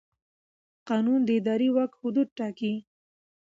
قانون 0.89 1.19
د 1.25 1.29
اداري 1.39 1.69
واک 1.75 1.91
حدود 2.01 2.27
ټاکي. 2.37 2.73